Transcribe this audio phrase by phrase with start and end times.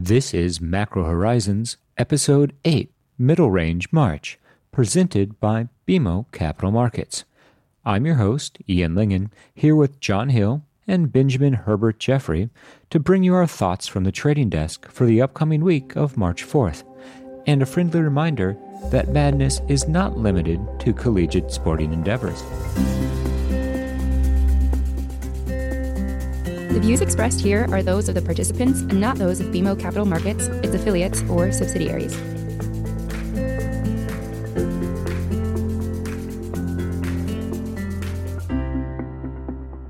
[0.00, 4.38] This is Macro Horizons, Episode 8, Middle Range March,
[4.70, 7.24] presented by BMO Capital Markets.
[7.84, 12.48] I'm your host, Ian Lyngen, here with Jon Hill and Benjamin Herbert Jeffery
[12.90, 16.46] to bring you our thoughts from the trading desk for the upcoming week of March
[16.46, 16.84] 4th,
[17.48, 18.56] and a friendly reminder
[18.92, 22.44] that madness is not limited to collegiate sporting endeavors.
[26.78, 30.04] The views expressed here are those of the participants and not those of BMO Capital
[30.04, 32.16] Markets, its affiliates, or subsidiaries.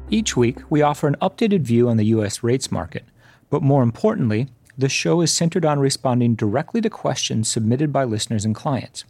[0.09, 2.43] Each week, we offer an updated view on the U.S.
[2.43, 3.05] rates market,
[3.51, 8.47] but more importantly, the show is centered on responding directly to questions submitted by listeners
[8.47, 9.05] and clients.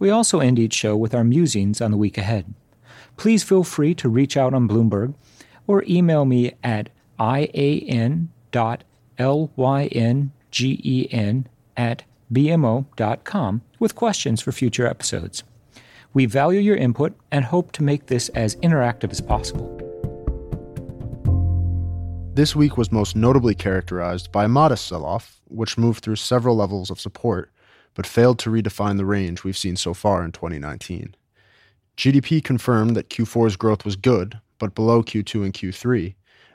[0.00, 2.52] We also end each show with our musings on the week ahead.
[3.16, 5.14] Please feel free to reach out on Bloomberg
[5.68, 6.90] or email me at
[7.20, 8.28] ian.lyngen
[11.76, 15.42] at bmo.com with questions for future episodes.
[16.12, 19.80] We value your input and hope to make this as interactive as possible.
[22.34, 26.56] This week was most notably characterized by a modest sell off, which moved through several
[26.56, 27.50] levels of support,
[27.94, 31.14] but failed to redefine the range we've seen so far in 2019.
[31.96, 36.14] GDP confirmed that Q4's growth was good, but below Q2 and Q3,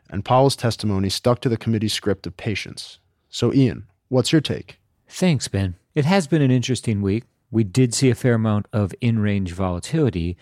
[0.09, 2.99] and Powell's testimony stuck to the committee's script of patience.
[3.29, 4.79] So, Ian, what's your take?
[5.07, 5.75] Thanks, Ben.
[5.95, 7.23] It has been an interesting week.
[7.51, 10.37] We did see a fair amount of in range volatility,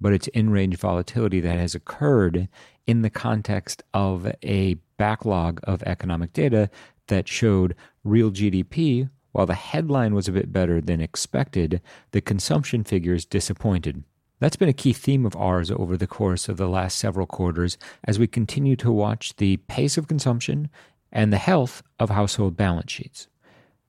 [0.00, 2.48] but it's in range volatility that has occurred
[2.86, 6.70] in the context of a backlog of economic data
[7.08, 9.10] that showed real GDP.
[9.32, 14.04] While the headline was a bit better than expected, the consumption figures disappointed.
[14.42, 17.78] That's been a key theme of ours over the course of the last several quarters
[18.02, 20.68] as we continue to watch the pace of consumption
[21.12, 23.28] and the health of household balance sheets.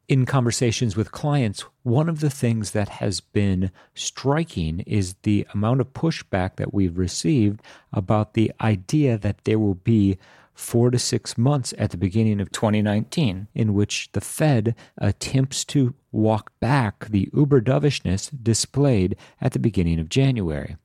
[0.08, 5.81] In conversations with clients, one of the things that has been striking is the amount
[5.81, 7.59] of pushback that we've received
[7.92, 10.19] about the idea that there will be
[10.53, 15.94] four to six months at the beginning of 2019 in which the Fed attempts to
[16.12, 20.78] walk back the uber dovishness displayed at the beginning of January.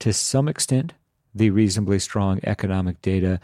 [0.00, 0.92] To some extent,
[1.34, 3.40] the reasonably strong economic data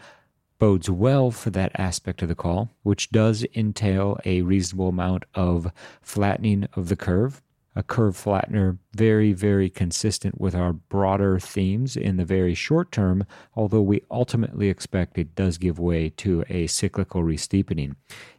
[0.59, 5.71] bodes well for that aspect of the call, which does entail a reasonable amount of
[6.01, 7.41] flattening of the curve.
[7.73, 13.25] A curve flattener, very, very consistent with our broader themes in the very short term,
[13.55, 17.95] although we ultimately expect it does give way to a cyclical resteepening.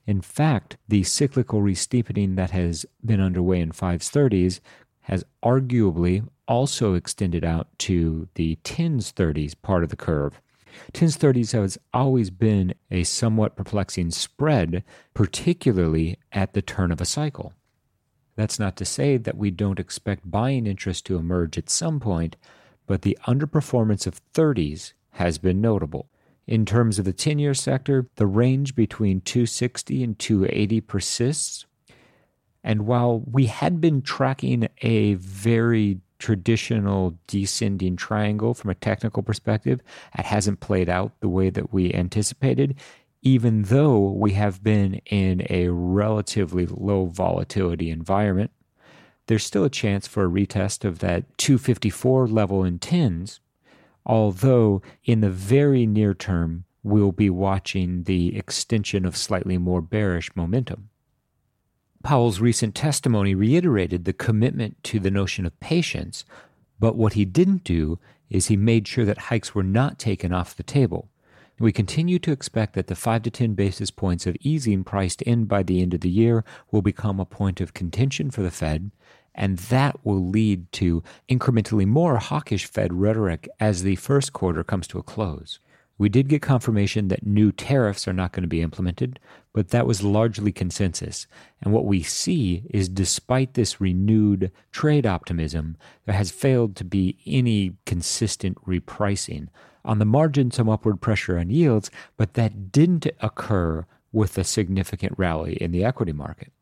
[0.07, 4.61] In fact, the cyclical resteepening that has been underway in 530s
[5.03, 10.41] has arguably also extended out to the 10s 30s part of the curve.
[10.93, 17.07] 10s 30s has always been a somewhat perplexing spread, particularly at the turn of a
[17.07, 17.53] cycle.
[18.37, 22.37] That's not to say that we don't expect buying interest to emerge at some point,
[22.87, 26.09] but the underperformance of 30s has been notable.
[26.47, 31.67] In terms of the 10 year sector, the range between 260 and 280 persists.
[32.65, 39.81] And while we had been tracking a very traditional descending triangle from a technical perspective.
[40.17, 42.77] It hasn't played out the way that we anticipated,
[43.23, 48.51] even though we have been in a relatively low volatility environment.
[49.27, 53.41] There's still a chance for a retest of that 254 level in tens,
[54.05, 60.35] although in the very near term, we'll be watching the extension of slightly more bearish
[60.35, 60.89] momentum.
[62.03, 66.25] Powell's recent testimony reiterated the commitment to the notion of patience,
[66.81, 70.57] but what he didn't do is he made sure that hikes were not taken off
[70.57, 71.09] the table.
[71.63, 75.45] We continue to expect that the 5 to 10 basis points of easing priced in
[75.45, 78.91] by the end of the year will become a point of contention for the Fed,
[79.33, 84.89] and that will lead to incrementally more hawkish Fed rhetoric as the first quarter comes
[84.89, 85.61] to a close.
[85.99, 89.21] We did get confirmation that new tariffs are not going to be implemented,
[89.53, 91.29] but that was largely consensus.
[91.61, 95.77] And what we see is despite this renewed trade optimism,
[96.07, 99.47] there has failed to be any consistent repricing.
[99.85, 105.15] On the margin, some upward pressure on yields, but that didn't occur with a significant
[105.19, 106.53] rally in the equity market.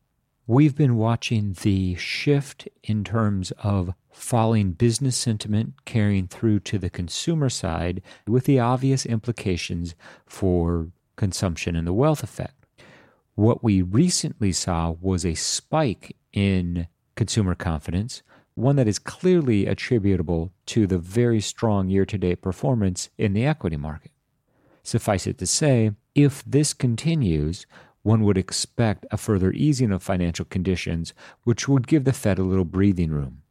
[0.47, 6.89] We've been watching the shift in terms of falling business sentiment carrying through to the
[6.89, 9.95] consumer side with the obvious implications
[10.25, 12.65] for consumption and the wealth effect.
[13.35, 18.23] What we recently saw was a spike in consumer confidence,
[18.55, 23.45] one that is clearly attributable to the very strong year to date performance in the
[23.45, 24.11] equity market.
[24.83, 27.65] Suffice it to say, if this continues,
[28.03, 31.13] one would expect a further easing of financial conditions,
[31.43, 33.41] which would give the Fed a little breathing room.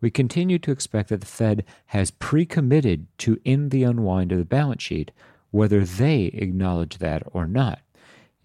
[0.00, 4.38] We continue to expect that the Fed has pre committed to end the unwind of
[4.38, 5.10] the balance sheet,
[5.50, 7.80] whether they acknowledge that or not.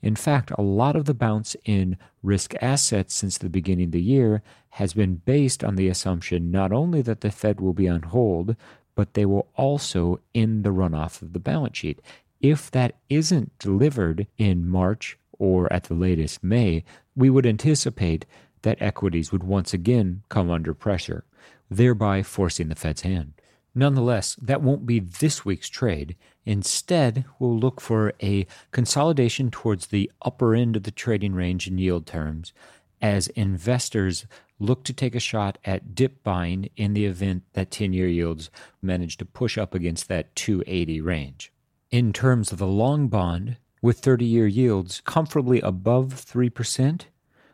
[0.03, 4.01] In fact, a lot of the bounce in risk assets since the beginning of the
[4.01, 8.01] year has been based on the assumption not only that the Fed will be on
[8.01, 8.57] hold,
[8.95, 12.01] but they will also end the runoff of the balance sheet.
[12.41, 16.83] If that isn't delivered in March or at the latest May,
[17.15, 18.25] we would anticipate
[18.63, 21.23] that equities would once again come under pressure,
[21.71, 23.33] thereby forcing the Fed's hand.
[23.75, 26.15] Nonetheless, that won't be this week's trade.
[26.45, 31.77] Instead, we'll look for a consolidation towards the upper end of the trading range in
[31.77, 32.53] yield terms
[33.01, 34.25] as investors
[34.59, 38.49] look to take a shot at dip buying in the event that 10 year yields
[38.81, 41.51] manage to push up against that 280 range.
[41.91, 47.01] In terms of the long bond, with 30 year yields comfortably above 3%,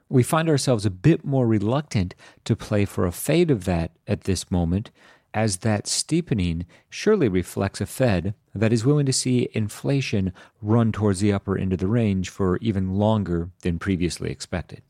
[0.07, 2.13] we find ourselves a bit more reluctant
[2.43, 4.91] to play for a fade of that at this moment
[5.33, 11.19] as that steepening surely reflects a Fed that is willing to see inflation run towards
[11.19, 14.81] the upper end of the range for even longer than previously expected.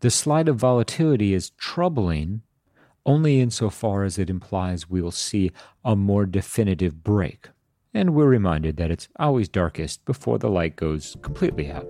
[0.00, 2.42] The slide of volatility is troubling
[3.06, 5.50] only insofar as it implies we will see
[5.84, 7.48] a more definitive break.
[7.92, 11.86] And we're reminded that it's always darkest before the light goes completely out.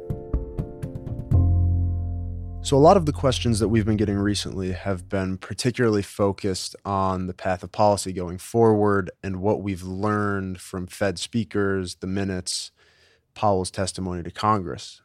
[2.65, 6.75] So, a lot of the questions that we've been getting recently have been particularly focused
[6.83, 12.07] on the path of policy going forward and what we've learned from Fed speakers, the
[12.07, 12.71] minutes,
[13.35, 15.03] Powell's testimony to Congress.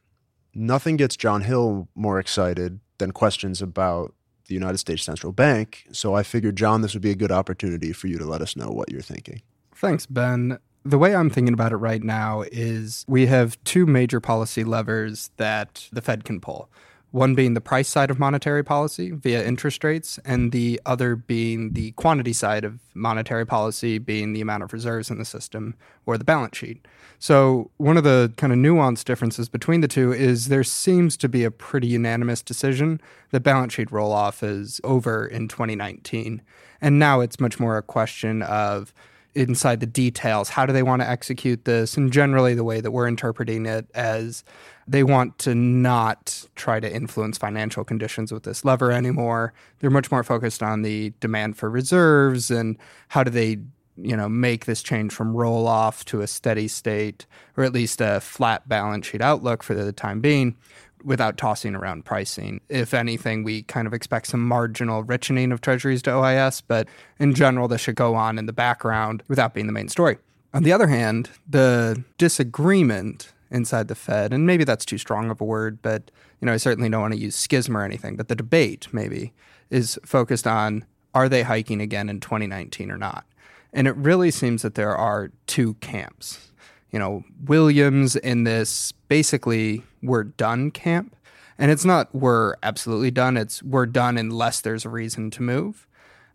[0.56, 4.14] Nothing gets Jon Hill more excited than questions about
[4.48, 5.86] the United States Central Bank.
[5.92, 8.56] So, I figured, John, this would be a good opportunity for you to let us
[8.56, 9.42] know what you're thinking.
[9.76, 10.60] Thanks, Ben.
[10.86, 15.32] The way I'm thinking about it right now is we have two major policy levers
[15.36, 16.70] that the Fed can pull
[17.12, 21.74] one being the price side of monetary policy via interest rates, and the other being
[21.74, 25.76] the quantity side of monetary policy, being the amount of reserves in the system
[26.06, 26.86] or the balance sheet.
[27.18, 31.28] So, one of the kind of nuanced differences between the two is there seems to
[31.28, 33.02] be a pretty unanimous decision
[33.32, 36.42] that balance sheet roll off is over in 2019.
[36.80, 38.94] And now it's much more a question of
[39.36, 40.50] inside the details.
[40.50, 41.98] How do they want to execute this?
[41.98, 44.44] And generally, the way that we're interpreting it as
[44.88, 49.54] they want to not try to influence financial conditions with this lever anymore.
[49.80, 52.78] They're much more focused on the demand for reserves and
[53.10, 53.60] how do they
[54.02, 57.26] you know make this change from roll off to a steady state
[57.58, 60.56] or at least a flat balance sheet outlook for the time being
[61.04, 62.62] without tossing around pricing.
[62.70, 66.88] If anything, we kind of expect some marginal richening of treasuries to OIS, but
[67.20, 70.18] in general, this should go on in the background without being the main story.
[70.54, 75.42] On the other hand, the disagreement inside the Fed, and maybe that's too strong of
[75.42, 78.28] a word, but you know, I certainly don't want to use schism or anything, but
[78.28, 79.34] the debate maybe
[79.70, 83.26] is focused on are they hiking again in 2019 or not?
[83.74, 86.52] And it really seems that there are two camps.
[86.92, 91.16] You know, Williams in this basically we're done camp.
[91.58, 95.88] And it's not we're absolutely done, it's we're done unless there's a reason to move.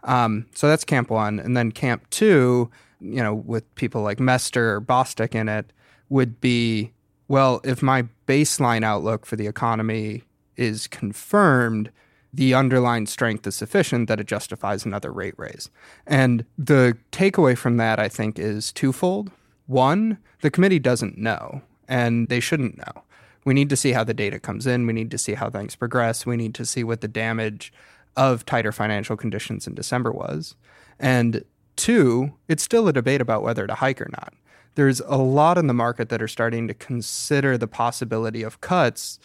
[0.03, 1.41] Um, so that's camp one.
[1.41, 2.71] And then camp two,
[3.01, 5.73] you know, with people like Mester or Bostic in it,
[6.11, 6.93] would be
[7.27, 10.25] well, if my baseline outlook for the economy
[10.57, 11.91] is confirmed,
[12.33, 15.71] the underlying strength is sufficient that it justifies another rate raise.
[16.07, 19.31] And the takeaway from that, I think, is twofold.
[19.67, 23.04] One, the committee doesn't know, and they shouldn't know.
[23.45, 24.87] We need to see how the data comes in.
[24.87, 26.25] We need to see how things progress.
[26.25, 27.73] We need to see what the damage
[28.17, 30.55] of tighter financial conditions in December was.
[30.99, 31.45] And
[31.77, 34.33] two, it's still a debate about whether to hike or not.
[34.77, 39.19] There's a lot in the market that are starting to consider the possibility of cuts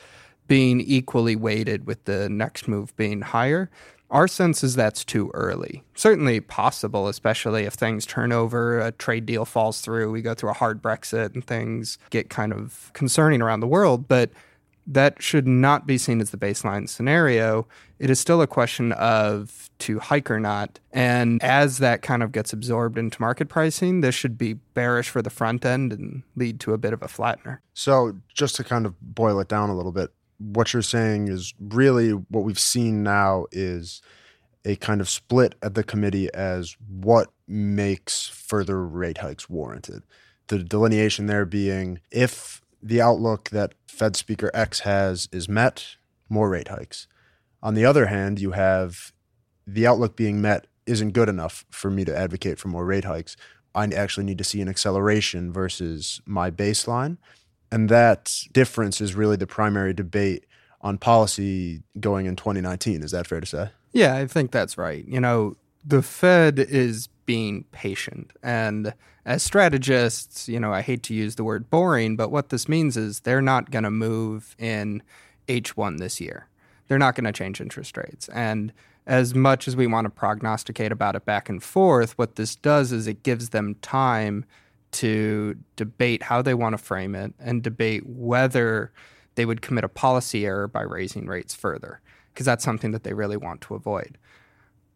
[0.48, 3.70] being equally weighted with the next move being higher.
[4.12, 5.84] Our sense is that's too early.
[5.96, 10.50] Certainly possible, especially if things turn over, a trade deal falls through, we go through
[10.50, 14.08] a hard Brexit and things get kind of concerning around the world.
[14.08, 14.32] But
[14.88, 17.68] that should not be seen as the baseline scenario.
[18.00, 20.80] It is still a question of to hike or not.
[20.92, 25.22] And as that kind of gets absorbed into market pricing, this should be bearish for
[25.22, 27.60] the front end and lead to a bit of a flattener.
[27.76, 31.54] So, just to kind of boil it down a little bit, what you're saying is
[31.60, 34.02] really what we've seen now is
[34.66, 40.04] a kind of split at the committee as what makes further rate hikes warranted.
[40.48, 45.98] The delineation there being if the outlook that Fed Speaker X has is met,
[46.30, 47.08] more rate hikes.
[47.62, 49.12] On the other hand, you have
[49.68, 53.36] the outlook being met isn't good enough for me to advocate for more rate hikes.
[53.76, 57.18] I actually need to see an acceleration versus my baseline.
[57.72, 60.46] And that difference is really the primary debate
[60.82, 63.04] on policy going in 2019.
[63.04, 63.70] Is that fair to say?
[63.92, 65.06] Yeah, I think that's right.
[65.08, 68.32] You know, the Fed is being patient.
[68.42, 68.94] And
[69.26, 72.98] as strategists, you know, I hate to use the word boring, but what this means
[72.98, 75.04] is they're not going to move in
[75.48, 76.48] H1 this year.
[76.88, 78.30] They're not going to change interest rates.
[78.30, 78.74] And
[79.06, 82.92] as much as we want to prognosticate about it back and forth, what this does
[82.92, 84.46] is it gives them time
[84.92, 88.92] to debate how they want to frame it and debate whether
[89.36, 92.02] they would commit a policy error by raising rates further,
[92.34, 94.18] because that's something that they really want to avoid.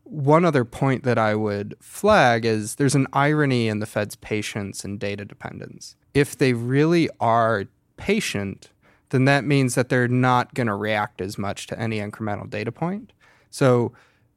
[0.03, 4.83] One other point that I would flag is there's an irony in the Fed's patience
[4.83, 5.95] and data dependence.
[6.13, 8.69] If they really are patient,
[9.09, 12.71] then that means that they're not going to react as much to any incremental data
[12.71, 13.13] point.
[13.49, 13.93] So,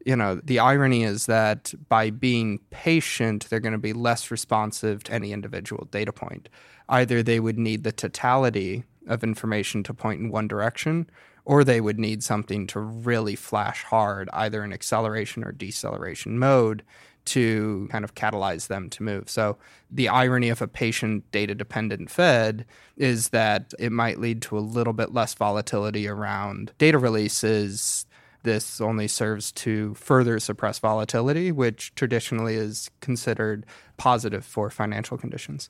[0.07, 5.03] you know, the irony is that by being patient, they're going to be less responsive
[5.05, 6.49] to any individual data point.
[6.89, 11.11] Either they would need the totality of information to point in one direction,
[11.45, 16.85] or they would need something to really flash hard, either in acceleration or deceleration mode,
[17.25, 19.29] to kind of catalyze them to move.
[19.29, 19.59] So,
[19.91, 22.65] the irony of a patient data dependent Fed
[22.97, 28.07] is that it might lead to a little bit less volatility around data releases.
[28.47, 35.69] This only serves to further suppress volatility, which traditionally is considered positive for financial conditions.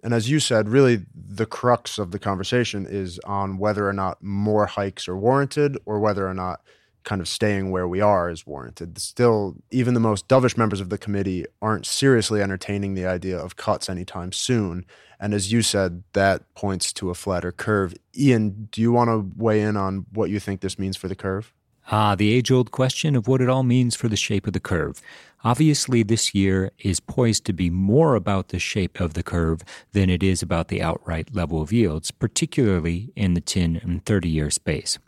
[0.00, 4.22] And as you said, really the crux of the conversation is on whether or not
[4.22, 6.60] more hikes are warranted or whether or not
[7.02, 8.96] kind of staying where we are is warranted.
[8.98, 13.56] Still, even the most dovish members of the committee aren't seriously entertaining the idea of
[13.56, 14.86] cuts anytime soon.
[15.18, 17.92] And as you said, that points to a flatter curve.
[18.16, 21.16] Ian, do you want to weigh in on what you think this means for the
[21.16, 21.52] curve?
[21.90, 24.60] Ah, the age old question of what it all means for the shape of the
[24.60, 25.02] curve.
[25.44, 29.62] Obviously, this year is poised to be more about the shape of the curve
[29.92, 34.30] than it is about the outright level of yields, particularly in the 10 and 30
[34.30, 34.98] year space.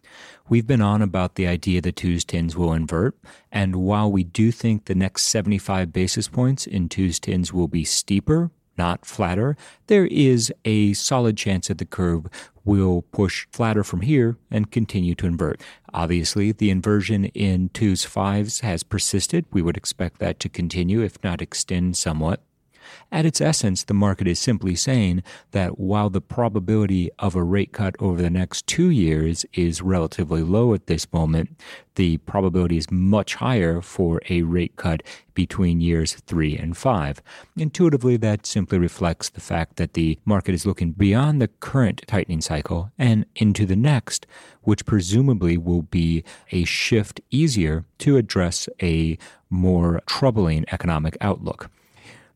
[0.51, 3.17] We've been on about the idea that twos tens will invert,
[3.51, 7.85] and while we do think the next 75 basis points in twos tens will be
[7.85, 9.57] steeper not flatter,
[9.87, 12.27] there is a solid chance that the curve
[12.65, 15.61] will push flatter from here and continue to invert.
[15.95, 19.47] Obviously, the inversion in twos fives has persisted.
[19.53, 22.41] We would expect that to continue, if not extend somewhat.
[23.13, 27.73] At its essence, the market is simply saying that while the probability of a rate
[27.73, 31.59] cut over the next two years is relatively low at this moment,
[31.97, 35.03] the probability is much higher for a rate cut
[35.35, 37.23] between years three and five.
[37.57, 42.41] Intuitively, that simply reflects the fact that the market is looking beyond the current tightening
[42.41, 44.27] cycle and into the next,
[44.63, 51.71] which presumably will be a shift easier to address a more troubling economic outlook.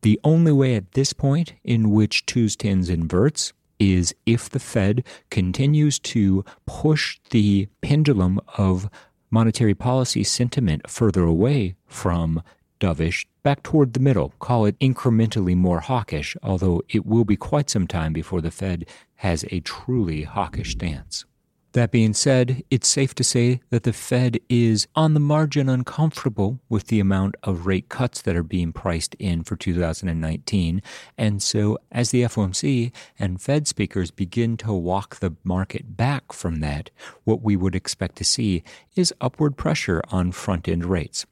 [0.01, 5.03] The only way at this point in which twos tens inverts is if the Fed
[5.29, 8.89] continues to push the pendulum of
[9.29, 12.41] monetary policy sentiment further away from
[12.79, 14.33] dovish back toward the middle.
[14.39, 18.85] Call it incrementally more hawkish, although it will be quite some time before the Fed
[19.15, 21.25] has a truly hawkish stance.
[21.73, 26.59] That being said, it's safe to say that the Fed is on the margin uncomfortable
[26.67, 30.81] with the amount of rate cuts that are being priced in for 2019.
[31.17, 36.59] And so, as the FOMC and Fed speakers begin to walk the market back from
[36.59, 36.89] that,
[37.23, 38.63] what we would expect to see
[38.97, 41.25] is upward pressure on front end rates.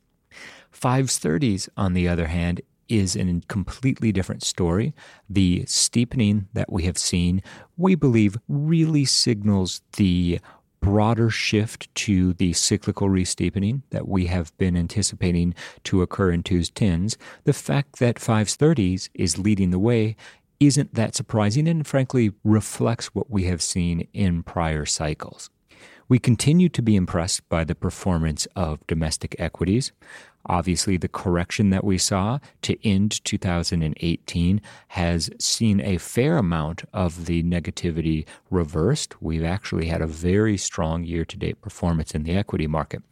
[0.72, 4.94] Fives 30s, on the other hand, is a completely different story.
[5.30, 7.42] The steepening that we have seen,
[7.78, 10.40] we believe, really signals the
[10.82, 15.54] broader shift to the cyclical re-steepening that we have been anticipating
[15.84, 17.18] to occur in twos tens.
[17.44, 20.16] The fact that fives thirties is leading the way
[20.60, 25.50] isn't that surprising and frankly reflects what we have seen in prior cycles.
[26.08, 29.92] We continue to be impressed by the performance of domestic equities.
[30.46, 37.26] Obviously, the correction that we saw to end 2018 has seen a fair amount of
[37.26, 39.22] the negativity reversed.
[39.22, 43.04] We've actually had a very strong year to date performance in the equity market.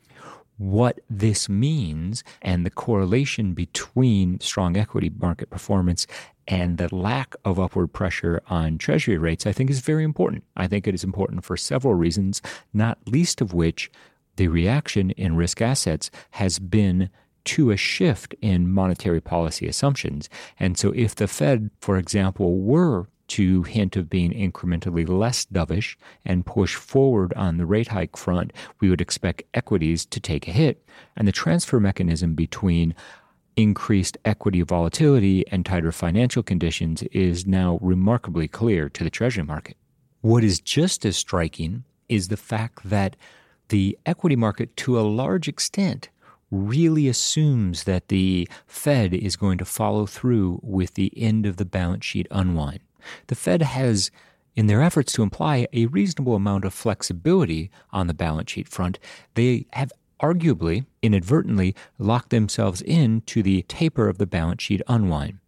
[0.58, 6.08] What this means and the correlation between strong equity market performance
[6.48, 10.44] and the lack of upward pressure on treasury rates, I think, is very important.
[10.56, 12.42] I think it is important for several reasons,
[12.74, 13.92] not least of which
[14.38, 17.10] the reaction in risk assets has been
[17.46, 20.30] to a shift in monetary policy assumptions.
[20.60, 25.96] And so, if the Fed, for example, were to hint of being incrementally less dovish
[26.26, 30.52] and push forward on the rate hike front, we would expect equities to take a
[30.52, 30.86] hit.
[31.16, 32.96] And the transfer mechanism between
[33.56, 39.76] increased equity volatility and tighter financial conditions is now remarkably clear to the Treasury market.
[40.22, 43.16] What is just as striking is the fact that
[43.70, 46.10] the equity market, to a large extent,
[46.52, 51.66] really assumes that the Fed is going to follow through with the end of the
[51.66, 52.80] balance sheet unwind.
[53.28, 54.12] The Fed has,
[54.56, 59.00] in their efforts to imply a reasonable amount of flexibility on the balance sheet front,
[59.34, 65.40] they have arguably, inadvertently, locked themselves in to the taper of the balance sheet unwind.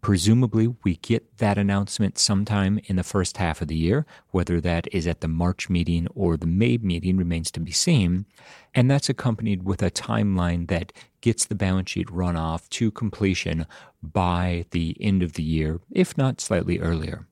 [0.00, 4.06] Presumably, we get that announcement sometime in the first half of the year.
[4.30, 8.26] Whether that is at the March meeting or the May meeting remains to be seen.
[8.74, 13.66] And that's accompanied with a timeline that gets the balance sheet runoff to completion
[14.02, 17.26] by the end of the year, if not slightly earlier.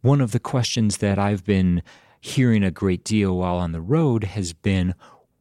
[0.00, 1.82] One of the questions that I've been
[2.20, 4.94] hearing a great deal while on the road has been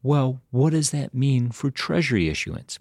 [0.03, 2.79] well, what does that mean for Treasury issuance?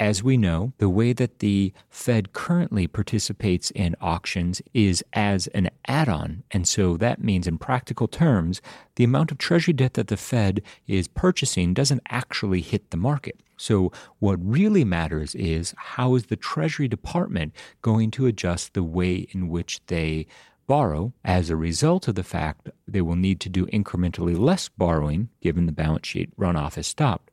[0.00, 5.70] As we know, the way that the Fed currently participates in auctions is as an
[5.88, 6.44] add on.
[6.52, 8.62] And so that means, in practical terms,
[8.94, 13.40] the amount of Treasury debt that the Fed is purchasing doesn't actually hit the market.
[13.56, 13.90] So,
[14.20, 17.52] what really matters is how is the Treasury Department
[17.82, 20.28] going to adjust the way in which they
[20.68, 25.28] borrow as a result of the fact they will need to do incrementally less borrowing
[25.40, 27.27] given the balance sheet runoff has stopped.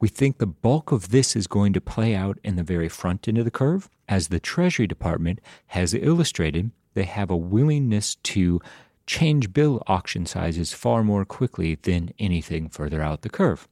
[0.00, 3.26] We think the bulk of this is going to play out in the very front
[3.26, 3.88] end of the curve.
[4.08, 8.60] As the Treasury Department has illustrated, they have a willingness to
[9.06, 13.66] change bill auction sizes far more quickly than anything further out the curve.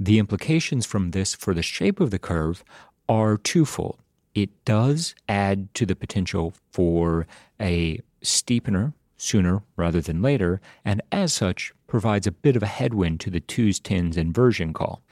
[0.00, 2.64] The implications from this for the shape of the curve
[3.08, 3.98] are twofold.
[4.34, 7.26] It does add to the potential for
[7.60, 13.20] a steepener sooner rather than later, and as such provides a bit of a headwind
[13.20, 15.02] to the twos, tens inversion call.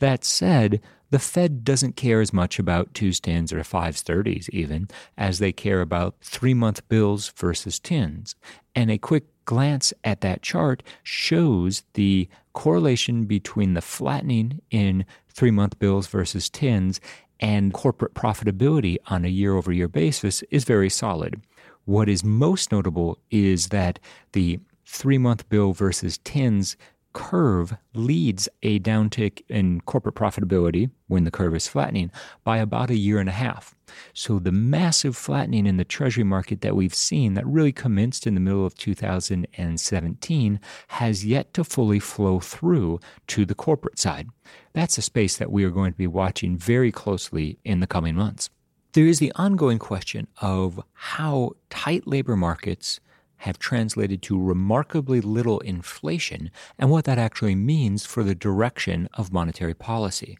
[0.00, 0.80] That said,
[1.10, 5.52] the Fed doesn't care as much about twos, tens, or fives, thirties even, as they
[5.52, 8.34] care about three month bills versus tens.
[8.74, 15.50] And a quick glance at that chart shows the correlation between the flattening in three
[15.50, 17.00] month bills versus tens
[17.40, 21.40] and corporate profitability on a year over year basis is very solid.
[21.86, 23.98] What is most notable is that
[24.32, 26.76] the three month bill versus tens
[27.12, 32.10] curve leads a downtick in corporate profitability when the curve is flattening
[32.44, 33.74] by about a year and a half.
[34.14, 38.34] So the massive flattening in the treasury market that we've seen that really commenced in
[38.34, 44.28] the middle of 2017 has yet to fully flow through to the corporate side.
[44.72, 48.14] That's a space that we are going to be watching very closely in the coming
[48.14, 48.50] months.
[48.92, 53.00] There is the ongoing question of how tight labor markets
[53.40, 59.32] have translated to remarkably little inflation and what that actually means for the direction of
[59.32, 60.38] monetary policy.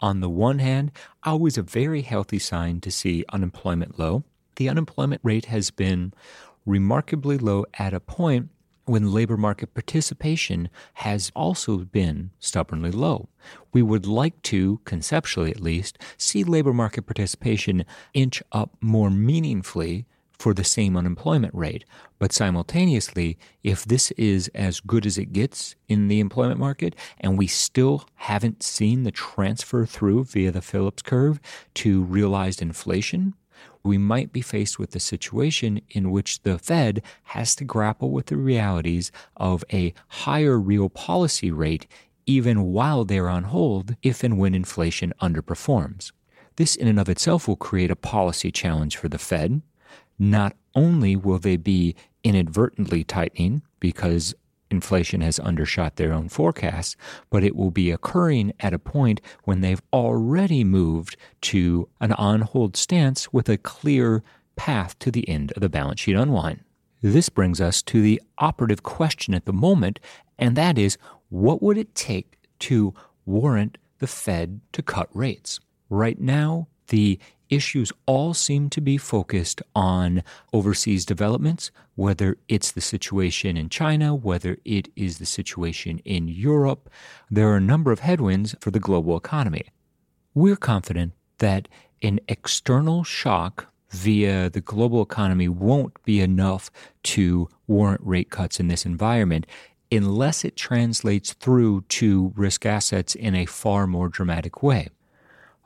[0.00, 0.90] On the one hand,
[1.22, 4.24] always a very healthy sign to see unemployment low.
[4.56, 6.12] The unemployment rate has been
[6.66, 8.48] remarkably low at a point
[8.86, 13.28] when labor market participation has also been stubbornly low.
[13.72, 20.06] We would like to, conceptually at least, see labor market participation inch up more meaningfully
[20.42, 21.84] for the same unemployment rate.
[22.18, 27.38] But simultaneously, if this is as good as it gets in the employment market, and
[27.38, 31.38] we still haven't seen the transfer through via the Phillips curve
[31.74, 33.34] to realized inflation,
[33.84, 38.26] we might be faced with a situation in which the Fed has to grapple with
[38.26, 41.86] the realities of a higher real policy rate
[42.26, 46.10] even while they're on hold if and when inflation underperforms.
[46.56, 49.62] This, in and of itself, will create a policy challenge for the Fed
[50.22, 54.34] not only will they be inadvertently tightening because
[54.70, 56.96] inflation has undershot their own forecasts,
[57.28, 62.42] but it will be occurring at a point when they've already moved to an on
[62.42, 64.22] hold stance with a clear
[64.54, 66.60] path to the end of the balance sheet unwind.
[67.02, 69.98] This brings us to the operative question at the moment,
[70.38, 70.96] and that is
[71.30, 72.94] what would it take to
[73.26, 75.58] warrant the Fed to cut rates?
[75.90, 77.18] Right now, the
[77.52, 84.14] issues all seem to be focused on overseas developments, whether it's the situation in China,
[84.14, 86.88] whether it is the situation in Europe.
[87.30, 89.66] There are a number of headwinds for the global economy.
[90.34, 91.68] We're confident that
[92.02, 96.70] an external shock via the global economy won't be enough
[97.02, 99.46] to warrant rate cuts in this environment
[99.90, 104.88] unless it translates through to risk assets in a far more dramatic way.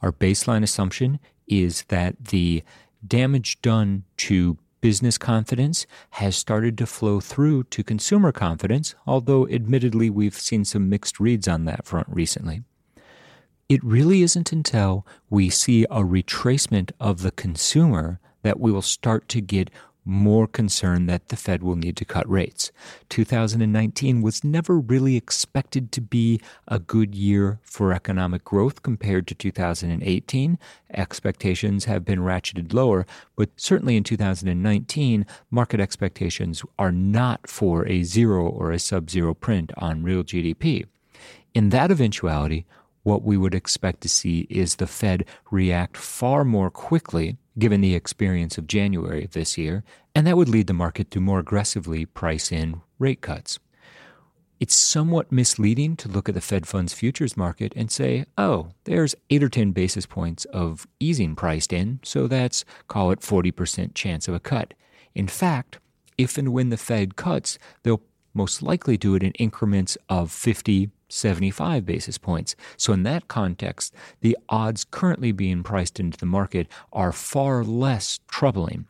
[0.02, 2.62] Our baseline assumption is that the
[3.06, 10.10] damage done to business confidence has started to flow through to consumer confidence, although admittedly
[10.10, 12.62] we've seen some mixed reads on that front recently.
[13.68, 19.28] It really isn't until we see a retracement of the consumer that we will start
[19.30, 19.70] to get
[20.06, 22.70] more concern that the Fed will need to cut rates.
[23.08, 29.34] 2019 was never really expected to be a good year for economic growth compared to
[29.34, 30.58] 2018.
[30.94, 38.04] Expectations have been ratcheted lower, but certainly in 2019, market expectations are not for a
[38.04, 40.86] zero or a sub zero print on real GDP.
[41.52, 42.66] In that eventuality,
[43.06, 47.94] what we would expect to see is the Fed react far more quickly given the
[47.94, 52.04] experience of January of this year, and that would lead the market to more aggressively
[52.04, 53.60] price in rate cuts.
[54.58, 59.14] It's somewhat misleading to look at the Fed funds futures market and say, oh, there's
[59.30, 64.26] 8 or 10 basis points of easing priced in, so that's, call it 40% chance
[64.26, 64.74] of a cut.
[65.14, 65.78] In fact,
[66.18, 68.02] if and when the Fed cuts, they'll
[68.34, 72.56] most likely do it in increments of 50, 75 basis points.
[72.76, 78.20] So, in that context, the odds currently being priced into the market are far less
[78.28, 78.86] troubling.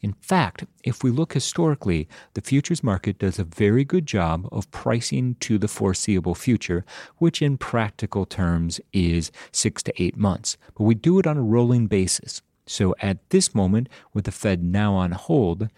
[0.00, 4.70] In fact, if we look historically, the futures market does a very good job of
[4.70, 6.84] pricing to the foreseeable future,
[7.18, 10.56] which in practical terms is six to eight months.
[10.76, 12.42] But we do it on a rolling basis.
[12.66, 15.68] So at this moment, with the Fed now on hold,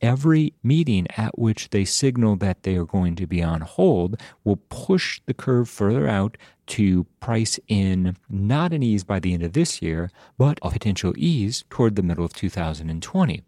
[0.00, 4.60] every meeting at which they signal that they are going to be on hold will
[4.68, 6.36] push the curve further out
[6.66, 11.12] to price in not an ease by the end of this year, but a potential
[11.16, 13.42] ease toward the middle of 2020.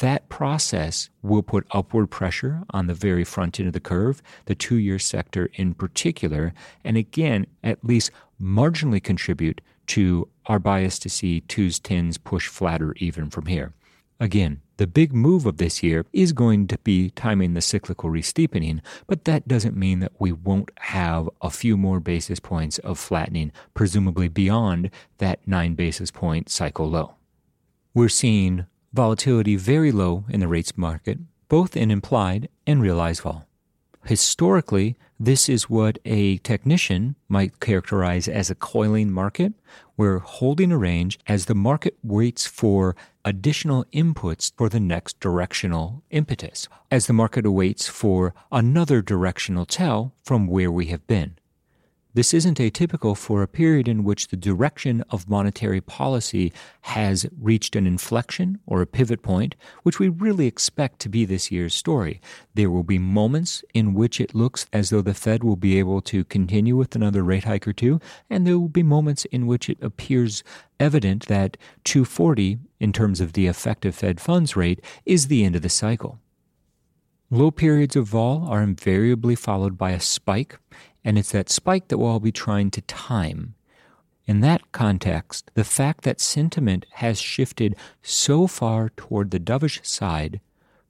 [0.00, 4.54] That process will put upward pressure on the very front end of the curve, the
[4.54, 11.10] two year sector in particular, and again, at least marginally contribute to our bias to
[11.10, 13.74] see twos, tens push flatter even from here.
[14.18, 18.82] Again, the big move of this year is going to be timing the cyclical re-steepening,
[19.06, 23.52] but that doesn't mean that we won't have a few more basis points of flattening,
[23.74, 27.14] presumably beyond that 9 basis point cycle low.
[27.94, 33.46] We're seeing volatility very low in the rates market, both in implied and realized vol.
[34.04, 39.52] Historically, this is what a technician might characterize as a coiling market.
[39.96, 46.02] We're holding a range as the market waits for additional inputs for the next directional
[46.10, 51.36] impetus, as the market awaits for another directional tell from where we have been.
[52.14, 57.74] This isn't atypical for a period in which the direction of monetary policy has reached
[57.74, 62.20] an inflection or a pivot point, which we really expect to be this year's story.
[62.52, 66.02] There will be moments in which it looks as though the Fed will be able
[66.02, 67.98] to continue with another rate hike or two,
[68.28, 70.44] and there will be moments in which it appears
[70.78, 75.62] evident that 240, in terms of the effective Fed funds rate, is the end of
[75.62, 76.18] the cycle.
[77.30, 80.58] Low periods of vol are invariably followed by a spike,
[81.04, 83.54] and it's that spike that we'll all be trying to time.
[84.26, 90.40] In that context, the fact that sentiment has shifted so far toward the dovish side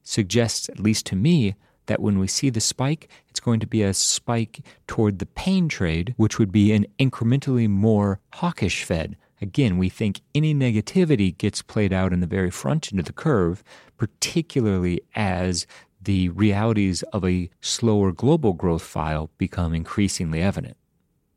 [0.03, 1.55] suggests, at least to me,
[1.87, 5.69] that when we see the spike, it's going to be a spike toward the pain
[5.69, 9.17] trade, which would be an incrementally more hawkish Fed.
[9.41, 13.13] Again, we think any negativity gets played out in the very front end of the
[13.13, 13.65] curve,
[13.97, 15.67] particularly as
[16.05, 20.77] the realities of a slower global growth file become increasingly evident.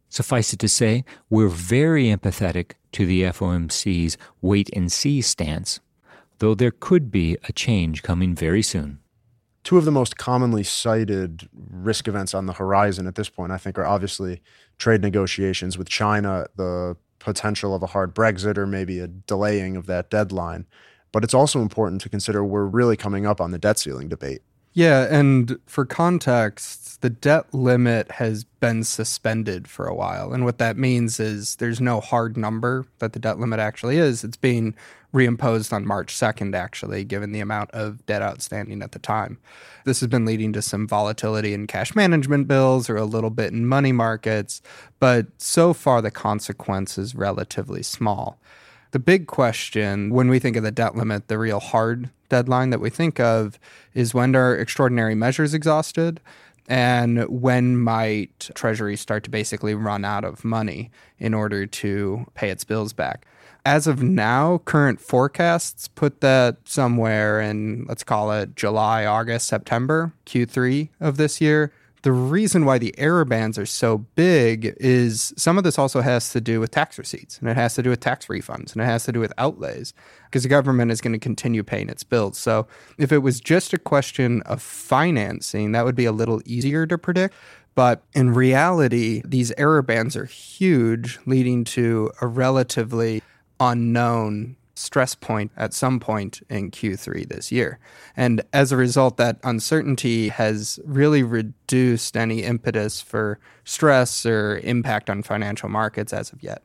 [0.10, 5.80] Suffice it to say, we're very empathetic to the FOMC's wait and see stance,
[6.40, 9.00] though there could be a change coming very soon.
[9.64, 13.58] Two of the most commonly cited risk events on the horizon at this point, I
[13.58, 14.42] think, are obviously
[14.78, 19.88] trade negotiations with China, the potential of a hard Brexit or maybe a delaying of
[19.88, 20.66] that deadline.
[21.12, 24.42] But it's also important to consider we're really coming up on the debt ceiling debate.
[24.78, 30.34] Yeah, and for context, the debt limit has been suspended for a while.
[30.34, 34.26] And what that means is there's no hard number that the debt limit actually is.
[34.26, 34.76] It's being
[35.14, 39.38] reimposed on March 2nd, actually, given the amount of debt outstanding at the time.
[39.86, 43.54] This has been leading to some volatility in cash management bills or a little bit
[43.54, 44.62] in money markets,
[45.00, 48.42] but so far the consequence is relatively small.
[48.92, 52.82] The big question when we think of the debt limit, the real hard deadline that
[52.82, 53.58] we think of
[53.94, 56.20] is when are extraordinary measures exhausted?
[56.68, 62.50] And when might Treasury start to basically run out of money in order to pay
[62.50, 63.26] its bills back?
[63.66, 70.14] As of now, current forecasts put that somewhere in, let's call it July, August, September,
[70.26, 71.72] Q3 of this year
[72.06, 76.30] the reason why the error bands are so big is some of this also has
[76.30, 78.86] to do with tax receipts and it has to do with tax refunds and it
[78.86, 79.92] has to do with outlays
[80.26, 82.38] because the government is going to continue paying its bills.
[82.38, 82.68] So
[83.00, 86.96] if it was just a question of financing, that would be a little easier to
[86.96, 87.34] predict.
[87.74, 93.24] But in reality, these error bands are huge, leading to a relatively
[93.60, 97.80] unknown stress point at some point in Q3 this year.
[98.16, 105.10] And as a result, that uncertainty has really reduced any impetus for stress or impact
[105.10, 106.62] on financial markets as of yet.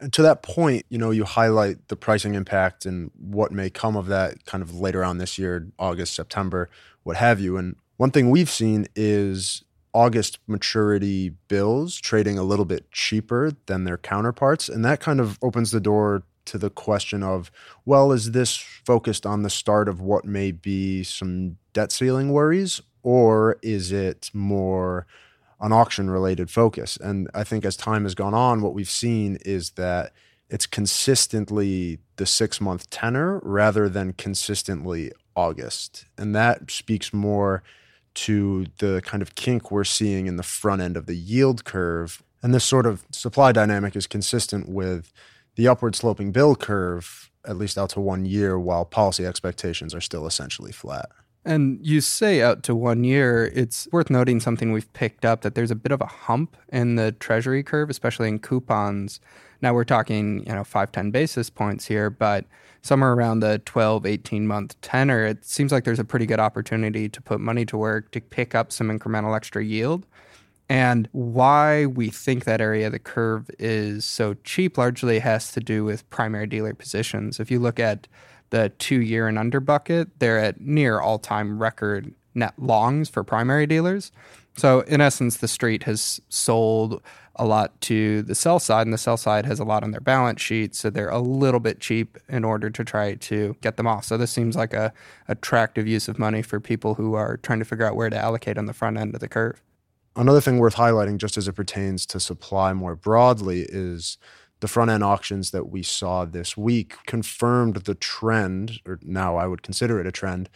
[0.00, 3.96] And to that point, you know, you highlight the pricing impact and what may come
[3.96, 6.68] of that kind of later on this year, August, September,
[7.04, 7.56] what have you.
[7.56, 9.62] And one thing we've seen is
[9.94, 14.68] August maturity bills trading a little bit cheaper than their counterparts.
[14.68, 17.50] And that kind of opens the door to the question of,
[17.84, 22.80] well, is this focused on the start of what may be some debt ceiling worries,
[23.02, 25.06] or is it more
[25.60, 26.96] an auction related focus?
[26.96, 30.12] And I think as time has gone on, what we've seen is that
[30.48, 36.04] it's consistently the six month tenor rather than consistently August.
[36.18, 37.62] And that speaks more
[38.14, 42.22] to the kind of kink we're seeing in the front end of the yield curve.
[42.42, 45.12] And this sort of supply dynamic is consistent with
[45.56, 50.00] the upward sloping bill curve, at least out to one year, while policy expectations are
[50.00, 51.10] still essentially flat.
[51.44, 55.56] And you say out to one year, it's worth noting something we've picked up that
[55.56, 59.20] there's a bit of a hump in the treasury curve, especially in coupons.
[59.60, 62.44] Now we're talking, you know, 5, 10 basis points here, but
[62.82, 67.08] somewhere around the 12, 18 month tenor, it seems like there's a pretty good opportunity
[67.08, 70.06] to put money to work to pick up some incremental extra yield.
[70.72, 75.60] And why we think that area of the curve is so cheap largely has to
[75.60, 77.38] do with primary dealer positions.
[77.38, 78.08] If you look at
[78.48, 83.22] the two year and under bucket, they're at near all time record net longs for
[83.22, 84.12] primary dealers.
[84.56, 87.02] So, in essence, the street has sold
[87.36, 90.00] a lot to the sell side, and the sell side has a lot on their
[90.00, 90.74] balance sheet.
[90.74, 94.06] So, they're a little bit cheap in order to try to get them off.
[94.06, 94.94] So, this seems like a
[95.28, 98.56] attractive use of money for people who are trying to figure out where to allocate
[98.56, 99.60] on the front end of the curve.
[100.14, 104.18] Another thing worth highlighting, just as it pertains to supply more broadly, is
[104.60, 109.46] the front end auctions that we saw this week confirmed the trend, or now I
[109.46, 110.48] would consider it a trend,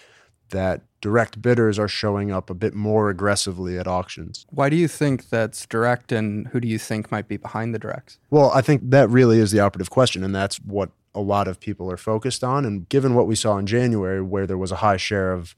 [0.50, 4.46] that direct bidders are showing up a bit more aggressively at auctions.
[4.50, 7.78] Why do you think that's direct, and who do you think might be behind the
[7.78, 8.18] directs?
[8.30, 11.58] Well, I think that really is the operative question, and that's what a lot of
[11.58, 12.64] people are focused on.
[12.64, 15.56] And given what we saw in January, where there was a high share of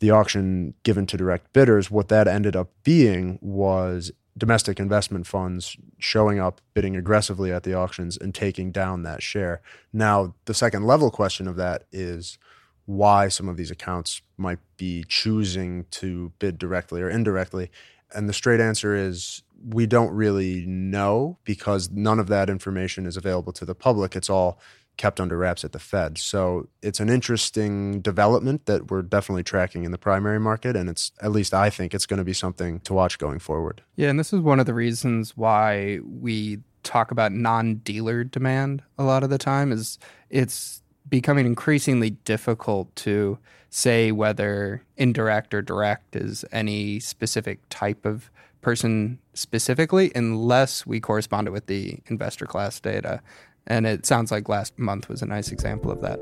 [0.00, 5.76] the auction given to direct bidders, what that ended up being was domestic investment funds
[5.98, 9.60] showing up, bidding aggressively at the auctions, and taking down that share.
[9.92, 12.38] Now, the second level question of that is
[12.86, 17.70] why some of these accounts might be choosing to bid directly or indirectly.
[18.14, 23.16] And the straight answer is we don't really know because none of that information is
[23.16, 24.14] available to the public.
[24.14, 24.58] It's all
[24.96, 26.18] kept under wraps at the Fed.
[26.18, 30.76] So it's an interesting development that we're definitely tracking in the primary market.
[30.76, 33.82] And it's, at least I think, it's going to be something to watch going forward.
[33.96, 34.08] Yeah.
[34.08, 39.04] And this is one of the reasons why we talk about non dealer demand a
[39.04, 43.38] lot of the time is it's becoming increasingly difficult to
[43.70, 48.30] say whether indirect or direct is any specific type of
[48.60, 53.20] person specifically unless we correspond it with the investor class data
[53.66, 56.18] and it sounds like last month was a nice example of that.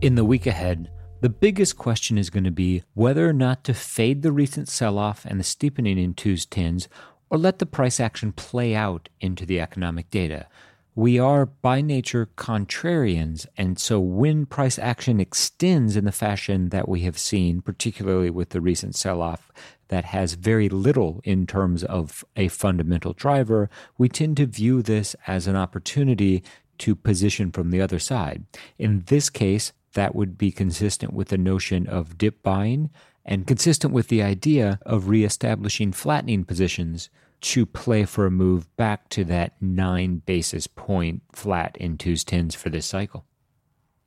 [0.00, 3.74] In the week ahead, the biggest question is going to be whether or not to
[3.74, 6.88] fade the recent sell off and the steepening in twos tens
[7.28, 10.46] or let the price action play out into the economic data.
[10.94, 16.88] We are by nature contrarians, and so when price action extends in the fashion that
[16.88, 19.52] we have seen, particularly with the recent sell off
[19.90, 25.14] that has very little in terms of a fundamental driver, we tend to view this
[25.26, 26.42] as an opportunity
[26.78, 28.44] to position from the other side.
[28.78, 32.90] In this case, that would be consistent with the notion of dip buying
[33.24, 39.08] and consistent with the idea of reestablishing flattening positions to play for a move back
[39.08, 43.24] to that nine basis point flat in twos tens for this cycle.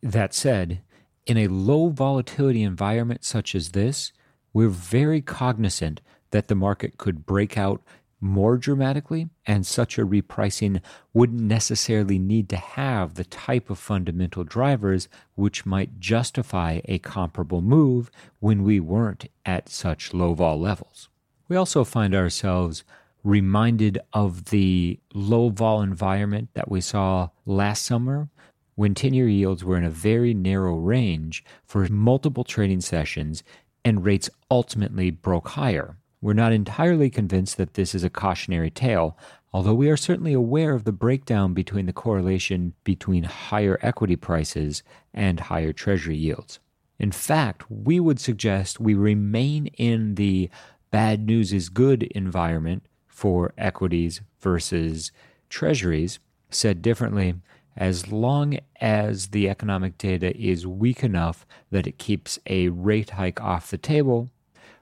[0.01, 0.81] That said,
[1.25, 4.13] in a low volatility environment such as this,
[4.53, 7.81] we're very cognizant that the market could break out
[8.23, 10.81] more dramatically, and such a repricing
[11.13, 17.61] wouldn't necessarily need to have the type of fundamental drivers which might justify a comparable
[17.61, 21.09] move when we weren't at such low vol levels.
[21.49, 22.85] We also find ourselves
[23.23, 28.29] reminded of the low vol environment that we saw last summer
[28.75, 33.43] when 10 year yields were in a very narrow range for multiple trading sessions
[33.85, 35.97] and rates ultimately broke higher.
[36.21, 39.17] We're not entirely convinced that this is a cautionary tale,
[39.51, 44.83] although we are certainly aware of the breakdown between the correlation between higher equity prices
[45.13, 46.59] and higher treasury yields.
[46.97, 50.49] In fact, we would suggest we remain in the
[50.91, 55.11] bad news is good environment for equities versus
[55.49, 56.19] treasuries
[56.53, 57.35] Said differently,
[57.75, 63.41] as long as the economic data is weak enough that it keeps a rate hike
[63.41, 64.29] off the table,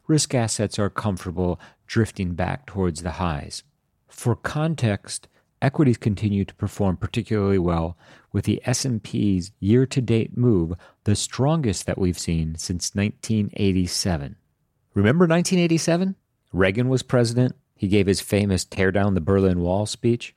[0.08, 3.64] risk assets are comfortable drifting back towards the highs.
[4.08, 5.28] For context,
[5.62, 7.98] equities continue to perform particularly well
[8.32, 10.74] with the S&P's year-to-date move
[11.04, 14.36] the strongest that we've seen since 1987.
[14.94, 16.16] Remember 1987?
[16.52, 17.56] Reagan was president.
[17.76, 20.36] He gave his famous tear down the Berlin Wall speech.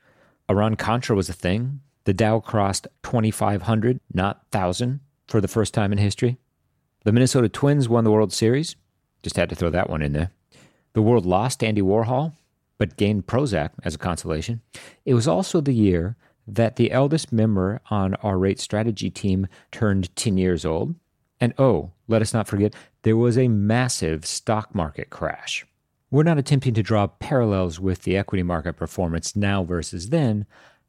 [0.48, 1.80] Iran Contra was a thing.
[2.04, 6.38] The Dow crossed 2,500, not 1,000, for the first time in history.
[7.04, 8.76] The Minnesota Twins won the World Series.
[9.22, 10.30] Just had to throw that one in there.
[10.92, 12.34] The world lost Andy Warhol,
[12.78, 14.60] but gained Prozac as a consolation.
[15.04, 20.14] It was also the year that the eldest member on our rate strategy team turned
[20.14, 20.94] 10 years old.
[21.40, 25.66] And oh, let us not forget, there was a massive stock market crash.
[26.10, 30.46] We're not attempting to draw parallels with the equity market performance now versus then.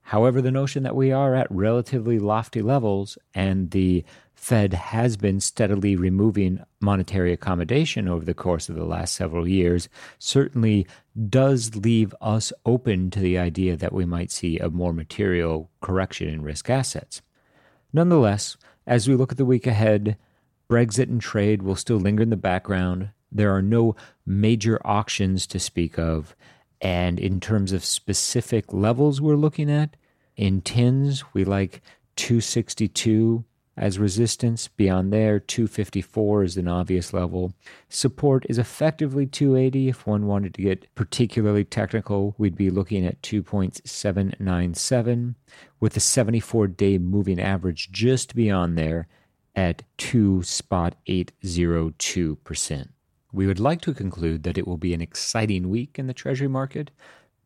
[0.10, 5.40] However, the notion that we are at relatively lofty levels and the Fed has been
[5.40, 9.90] steadily removing monetary accommodation over the course of the last several years
[10.20, 10.86] certainly
[11.30, 16.30] does leave us open to the idea that we might see a more material correction
[16.30, 17.24] in risk assets.
[17.92, 20.18] Nonetheless, as we look at the week ahead,
[20.70, 23.10] Brexit and trade will still linger in the background.
[23.32, 26.36] There are no major auctions to speak of.
[26.82, 29.96] And in terms of specific levels we're looking at,
[30.36, 31.82] in tens, we like
[32.16, 33.46] 262
[33.78, 34.68] as resistance.
[34.68, 37.54] Beyond there, 254 is an obvious level.
[37.90, 39.90] Support is effectively 280.
[39.90, 45.36] If one wanted to get particularly technical, we'd be looking at 2.797
[45.80, 49.08] with a 74 day moving average just beyond there
[49.56, 52.88] at 2 spot 802%.
[53.36, 56.48] We would like to conclude that it will be an exciting week in the Treasury
[56.48, 56.92] market,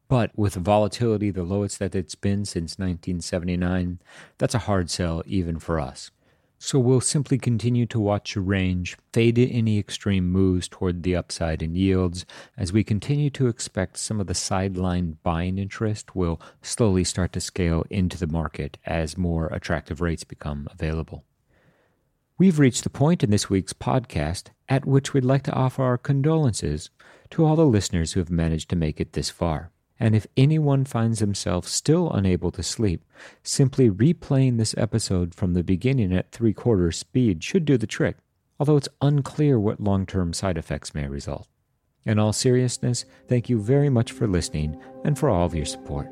[0.07, 3.99] but with volatility the lowest that it's been since 1979,
[4.37, 6.11] that's a hard sell even for us.
[6.59, 11.63] So we'll simply continue to watch a range, fade any extreme moves toward the upside
[11.63, 12.23] in yields,
[12.55, 17.41] as we continue to expect some of the sideline buying interest will slowly start to
[17.41, 21.23] scale into the market as more attractive rates become available.
[22.39, 25.97] We've reached the point in this week's podcast at which we'd like to offer our
[25.97, 26.89] condolences
[27.31, 29.71] to all the listeners who have managed to make it this far.
[29.99, 33.03] And if anyone finds themselves still unable to sleep,
[33.43, 38.15] simply replaying this episode from the beginning at three quarters speed should do the trick,
[38.57, 41.49] although it's unclear what long term side effects may result.
[42.05, 46.07] In all seriousness, thank you very much for listening and for all of your support.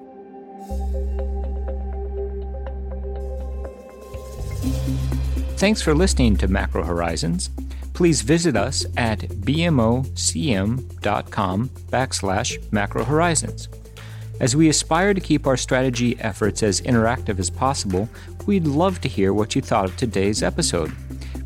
[5.58, 7.50] Thanks for listening to Macro Horizons.
[7.93, 10.10] Please visit us at bmocm.com
[11.70, 13.67] backslash macro horizons.
[14.39, 18.08] As we aspire to keep our strategy efforts as interactive as possible,
[18.46, 20.93] we'd love to hear what you thought of today's episode.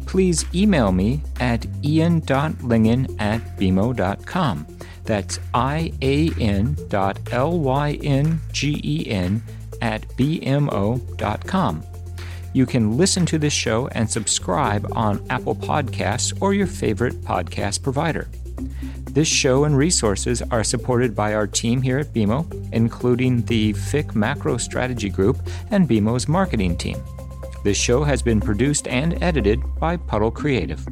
[0.06, 4.67] Please email me at ian.lyngen at bmo.com.
[5.06, 7.93] That's I-A-N dot L-Y-N-G-E-N
[9.82, 11.84] at bmo.com.
[12.53, 17.81] You can listen to this show and subscribe on Apple Podcasts or your favorite podcast
[17.81, 18.27] provider.
[19.11, 24.15] This show and resources are supported by our team here at BMO, including the FIC
[24.15, 25.37] Macro Strategy Group
[25.69, 27.01] and BMO's marketing team.
[27.63, 30.85] This show has been produced and edited by Puddle Creative.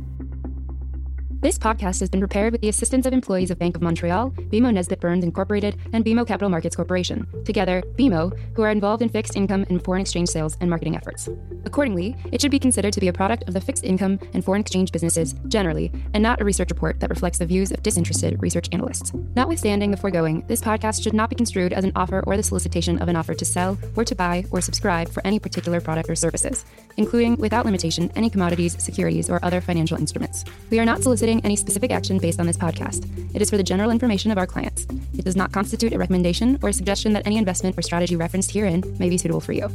[1.42, 4.74] This podcast has been prepared with the assistance of employees of Bank of Montreal, BMO
[4.74, 9.38] Nesbitt Burns Incorporated, and BMO Capital Markets Corporation, together, BMO, who are involved in fixed
[9.38, 11.30] income and foreign exchange sales and marketing efforts.
[11.64, 14.60] Accordingly, it should be considered to be a product of the fixed income and foreign
[14.60, 18.68] exchange businesses generally, and not a research report that reflects the views of disinterested research
[18.74, 19.14] analysts.
[19.38, 23.02] Notwithstanding the foregoing, this podcast should not be construed as an offer or the solicitation
[23.02, 26.16] of an offer to sell, or to buy, or subscribe for any particular product or
[26.16, 26.66] services,
[26.98, 30.44] including, without limitation, any commodities, securities, or other financial instruments.
[30.70, 33.06] We are not soliciting any specific action based on this podcast.
[33.36, 34.88] It is for the general information of our clients.
[35.18, 38.52] It does not constitute a recommendation or a suggestion that any investment or strategy referenced
[38.52, 39.70] herein may be suitable for you.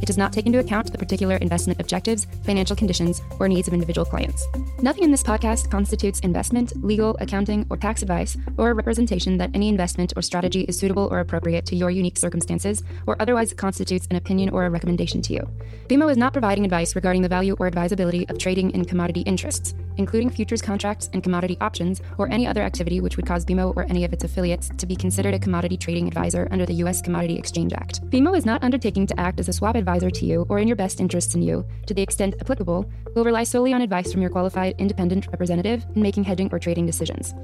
[0.00, 3.74] It does not take into account the particular investment objectives, financial conditions, or needs of
[3.74, 4.46] individual clients.
[4.82, 9.50] Nothing in this podcast constitutes investment, legal, accounting, or tax advice, or a representation that
[9.52, 14.06] any investment or strategy is suitable or appropriate to your unique circumstances, or otherwise constitutes
[14.10, 15.48] an opinion or a recommendation to you.
[15.88, 19.74] BMO is not providing advice regarding the value or advisability of trading in commodity interests,
[19.96, 23.84] including futures contracts and commodity options, or any other activity which would cause BMO or
[23.88, 27.00] any of its affiliates to be considered a commodity trading advisor under the U.S.
[27.00, 28.02] Commodity Exchange Act.
[28.10, 30.76] BMO is not undertaking to act as a swap advisor to you or in your
[30.76, 34.30] best interests in you, to the extent applicable, will rely solely on advice from your
[34.30, 37.34] qualified independent representative in making hedging or trading decisions.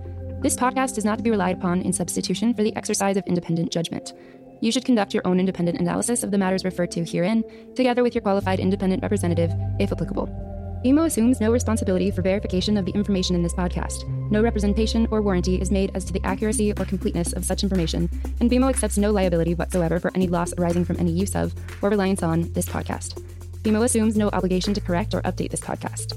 [0.43, 3.73] This podcast is not to be relied upon in substitution for the exercise of independent
[3.73, 4.13] judgment.
[4.61, 7.43] You should conduct your own independent analysis of the matters referred to herein,
[7.75, 10.46] together with your qualified independent representative, if applicable.
[10.85, 14.07] BMO assumes no responsibility for verification of the information in this podcast.
[14.31, 18.11] No representation or warranty is made as to the accuracy or completeness of such information,
[18.41, 21.91] and BMO accepts no liability whatsoever for any loss arising from any use of or
[21.91, 23.21] reliance on this podcast.
[23.63, 26.17] BMO assumes no obligation to correct or update this podcast.